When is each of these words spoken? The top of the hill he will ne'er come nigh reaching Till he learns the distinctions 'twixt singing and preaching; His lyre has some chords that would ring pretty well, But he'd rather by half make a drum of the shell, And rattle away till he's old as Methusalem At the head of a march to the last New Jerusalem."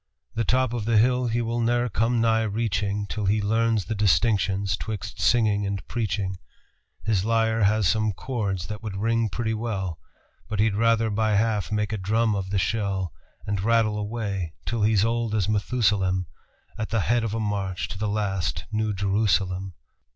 The 0.33 0.43
top 0.43 0.73
of 0.73 0.85
the 0.85 0.97
hill 0.97 1.27
he 1.27 1.43
will 1.43 1.59
ne'er 1.61 1.87
come 1.87 2.19
nigh 2.19 2.41
reaching 2.41 3.05
Till 3.05 3.27
he 3.27 3.39
learns 3.39 3.85
the 3.85 3.93
distinctions 3.93 4.75
'twixt 4.75 5.19
singing 5.21 5.63
and 5.63 5.85
preaching; 5.87 6.39
His 7.03 7.23
lyre 7.23 7.65
has 7.65 7.87
some 7.87 8.11
chords 8.11 8.65
that 8.65 8.81
would 8.81 8.97
ring 8.97 9.29
pretty 9.29 9.53
well, 9.53 9.99
But 10.49 10.59
he'd 10.59 10.73
rather 10.73 11.11
by 11.11 11.35
half 11.35 11.71
make 11.71 11.93
a 11.93 11.99
drum 11.99 12.33
of 12.35 12.49
the 12.49 12.57
shell, 12.57 13.13
And 13.45 13.61
rattle 13.61 13.95
away 13.99 14.55
till 14.65 14.81
he's 14.81 15.05
old 15.05 15.35
as 15.35 15.45
Methusalem 15.47 16.25
At 16.79 16.89
the 16.89 17.01
head 17.01 17.23
of 17.23 17.35
a 17.35 17.39
march 17.39 17.87
to 17.89 17.99
the 17.99 18.09
last 18.09 18.65
New 18.71 18.95
Jerusalem." 18.95 19.75